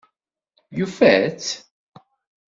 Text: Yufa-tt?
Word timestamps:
Yufa-tt? 0.77 1.49